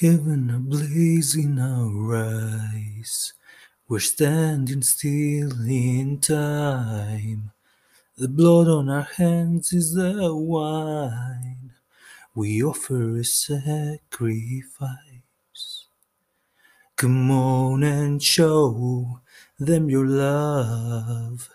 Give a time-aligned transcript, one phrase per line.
[0.00, 3.32] Heaven ablaze in our eyes.
[3.86, 7.52] We're standing still in time.
[8.16, 11.74] The blood on our hands is the wine.
[12.34, 14.96] We offer a sacrifice.
[16.96, 19.20] Come on and show
[19.60, 21.50] them your love.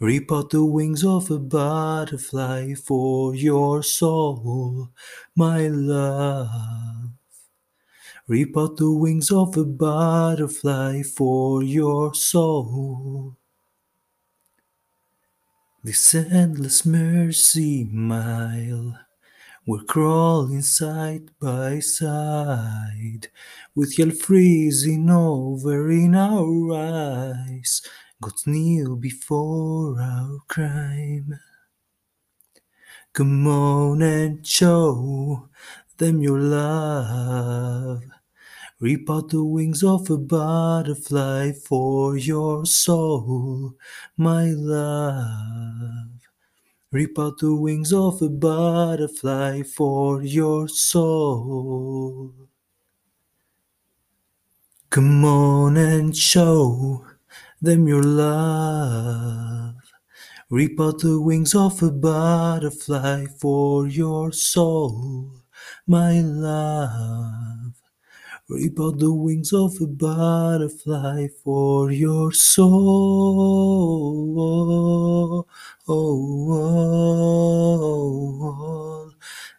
[0.00, 4.90] Rip out the wings of a butterfly for your soul,
[5.36, 7.01] my love.
[8.28, 13.36] Rip out the wings of a butterfly for your soul.
[15.82, 18.96] This endless mercy mile,
[19.66, 23.26] we're crawling side by side,
[23.74, 27.82] with hell freezing over in our eyes.
[28.22, 31.40] Gods kneel before our crime.
[33.12, 35.50] Come on and show
[35.98, 38.02] them your love.
[38.80, 43.74] Rip out the wings of a butterfly for your soul,
[44.16, 46.08] my love.
[46.90, 52.34] Rip out the wings of a butterfly for your soul.
[54.90, 57.06] Come on and show
[57.62, 59.74] them your love.
[60.50, 65.30] Rip out the wings of a butterfly for your soul,
[65.86, 67.74] my love.
[68.48, 72.68] Rip out the wings of a butterfly for your soul.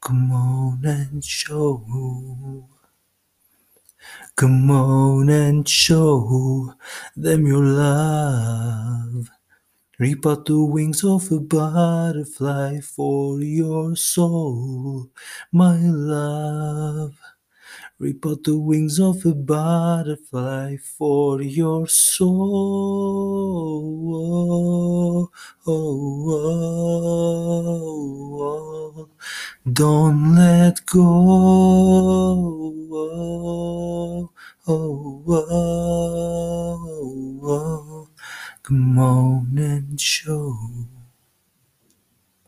[0.00, 2.68] Come on and show.
[4.36, 6.74] Come on and show
[7.16, 9.30] them your love.
[9.98, 15.10] Rip out the wings of a butterfly for your soul,
[15.52, 17.18] my love.
[17.98, 22.40] Rip out the wings of a butterfly for your soul.
[29.70, 32.20] Don't let go.
[34.66, 36.80] Oh, oh,
[37.42, 38.08] oh,
[38.62, 39.58] Come on
[39.98, 40.56] show.